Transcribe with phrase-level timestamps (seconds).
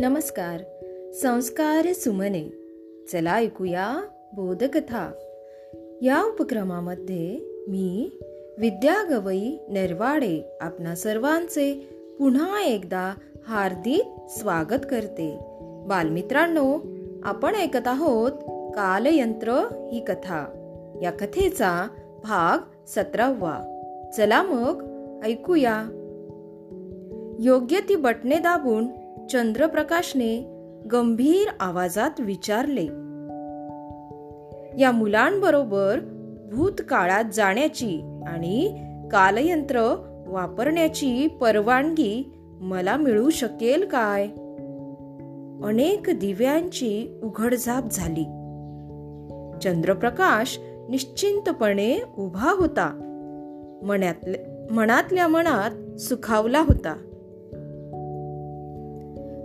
[0.00, 0.60] नमस्कार.
[1.12, 2.48] संस्कार सुमने.
[3.12, 3.98] चला ऐकूया
[4.32, 5.10] बोधकथा.
[6.02, 7.38] या उपक्रमामध्ये
[7.68, 8.10] मी
[8.58, 11.74] विद्या गवई नरवाडे आपणा सर्वांचे
[12.18, 13.14] पुन्हा एकदा
[13.46, 15.38] हार्दिक स्वागत करते.
[15.86, 16.78] बालमित्रांनो
[17.24, 18.32] आपण ऐकत आहोत
[18.74, 19.52] कालयंत्र
[19.92, 20.46] ही कथा.
[21.02, 21.88] या कथेचा
[22.22, 22.58] भाग
[22.88, 23.60] सतरावा.
[24.16, 24.86] चला मग
[25.24, 25.86] ऐकूया.
[27.40, 28.86] योग्य ती बटणे दाबून
[29.30, 30.38] चंद्रप्रकाशने
[30.92, 32.84] गंभीर आवाजात विचारले
[34.82, 36.00] या मुलांबरोबर
[36.52, 39.94] भूतकाळात जाण्याची आणि कालयंत्र
[40.26, 44.24] वापरण्याची परवानगी मला मिळू शकेल काय?
[45.66, 48.24] अनेक दिव्यांची उघडझाप झाली.
[49.62, 52.88] चंद्रप्रकाश निश्चिंतपणे उभा होता.
[54.70, 56.96] मनातल्या मनात सुखावला होता.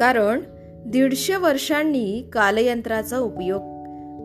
[0.00, 0.40] कारण
[0.86, 3.60] दीडशे वर्षांनी कालयंत्राचा उपयोग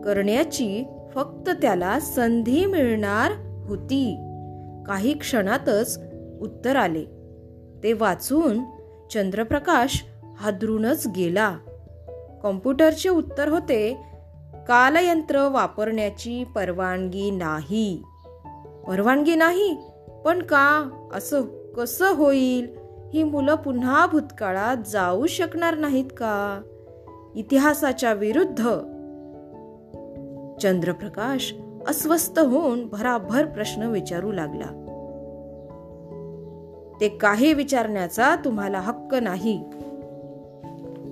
[0.04, 3.32] करण्याची फक्त त्याला संधी मिळणार
[3.66, 4.16] होती.
[4.86, 6.00] काही क्षणातच
[6.40, 7.04] उत्तर आले.
[7.82, 8.60] ते वाचून
[9.12, 10.04] चंद्रप्रकाश
[10.36, 11.56] हादरूनच गेला.
[12.42, 13.96] कॉम्प्युटरचे उत्तर होते
[14.68, 18.02] कालयंत्र वापरण्याची परवानगी नाही.
[18.86, 19.76] परवानगी नाही?
[20.24, 20.90] पण का?
[21.14, 22.75] असं कसं होईल?
[23.14, 26.62] ही मुलं पुन्हा भूतकाळात जाऊ शकणार नाहीत का?
[27.34, 28.68] इतिहासाच्या विरुद्ध.
[30.62, 31.54] चंद्रप्रकाश
[31.88, 34.82] अस्वस्थ होऊन भराभर प्रश्न विचारू लागला.
[37.00, 39.64] ते काही विचारण्याचा तुम्हाला हक्क नाही.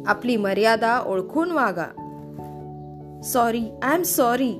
[0.07, 1.87] आपली मर्यादा ओळखून वागा.
[3.25, 4.53] Sorry I am sorry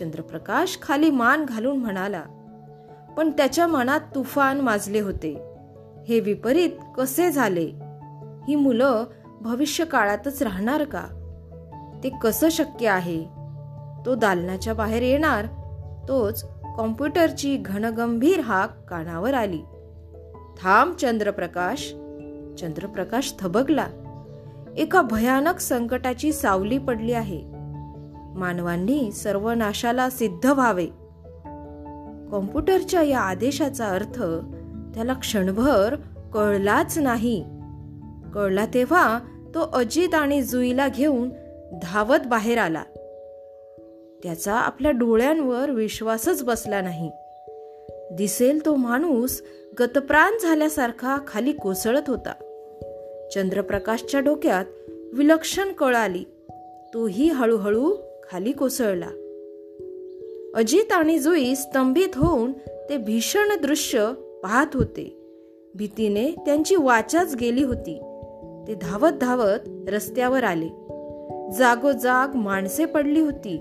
[0.00, 2.22] Chandraprakash खाली मान घालून म्हणाला.
[3.16, 5.47] पण त्याच्या मनात तुफान माजले होते.
[6.08, 7.72] हे विपरीत कसे झाले?
[8.48, 9.04] ही मुलं
[9.40, 11.04] भविष्य काळातच राहणार का?
[12.04, 13.24] ते कसं शक्य आहे?
[14.06, 15.46] तो दालनाच्या बाहेर येणार.
[16.08, 16.44] तोच
[16.76, 19.60] कॉम्प्युटरची घनगंभीर हाक कानावर आली.
[20.62, 21.88] थांब चंद्रप्रकाश.
[22.60, 23.86] चंद्रप्रकाश थबकला.
[24.76, 27.42] एका भयानक संकटाची सावली पडली आहे.
[28.38, 30.86] मानवांनी सर्वनाशाला सिद्ध व्हावे.
[32.30, 34.22] कॉम्प्युटरच्या या आदेशाचा अर्थ
[34.98, 35.94] त्याला क्षणभर
[36.34, 37.44] कळलाच नाही.
[38.34, 39.18] कळला तेव्हा
[39.54, 41.30] तो अजित आणि जुईला घेऊन
[41.82, 42.82] धावत बाहेर आला.
[44.22, 47.10] त्याचा आपल्या डोळ्यांवर विश्वासच बसला नाही.
[48.12, 49.42] दिसेल तो माणूस
[49.80, 52.32] गतप्राण झाल्यासारखा खाली कोसळत होता.
[53.34, 54.64] चंद्रप्रकाशच्या डोक्यात
[55.14, 56.24] विलक्षण कळ आली.
[56.94, 57.94] तोही हळूहळू
[58.30, 59.08] खाली कोसळला.
[60.54, 62.52] अजित आणि जुई स्तंभित होऊन
[62.88, 64.12] ते भीषण दृश्य
[64.42, 65.14] पाहत होते.
[65.74, 68.00] भीतीने त्यांची वाचाच गेली होती.
[68.68, 70.68] ते धावत धावत रस्त्यावर आले.
[71.52, 73.56] जागोजाग माणसे पडली होती.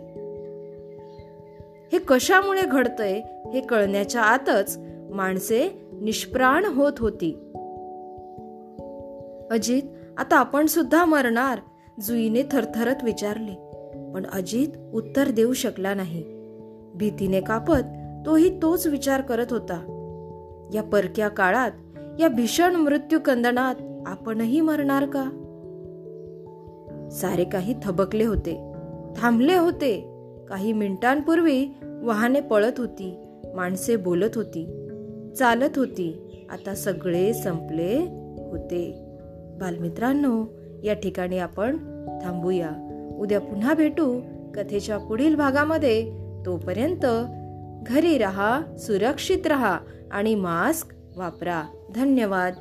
[1.94, 3.22] हे कशामुळे घडतंय
[3.54, 4.78] हे कळण्याच्या आतच
[5.12, 7.32] माणसे निष्प्राण होत होती.
[9.52, 9.84] अजित
[10.18, 11.60] आता आपण सुद्धा मरणार
[12.02, 13.54] जुईने थरथरत विचारले.
[14.14, 16.24] पण अजित उत्तर देऊ शकला नाही.
[16.96, 17.84] भीतीने कापत
[18.26, 19.94] तोही तोच विचार करत होता.
[20.74, 21.72] या परक्या काळात
[22.20, 25.30] या भीषण मृत्यू कंदनात आपणही मरणार का?
[27.12, 28.72] सारे काही थबकले होते
[29.16, 30.14] थांबले होते.
[30.50, 31.68] काही मिनिटांपूर्वी
[32.04, 33.18] वाहने पळत होती
[33.56, 34.88] माणसे बोलत होती
[35.40, 36.24] चालत होती.
[36.50, 37.98] आता सगळे संपले
[38.52, 38.96] होते.
[39.62, 40.46] बालमित्रांनो
[40.84, 41.78] या ठिकाणी आपण
[42.24, 42.70] थांबूया.
[43.20, 44.22] उद्या पुन्हा भेटू
[44.56, 46.12] कथेच्या पुढील भागामध्ये.
[46.46, 47.06] तोपर्यंत
[47.88, 49.80] घरी रहा सुरक्षित रहा.
[50.12, 51.64] आणि मास्क वापरा.
[51.96, 52.54] धन्यवाद.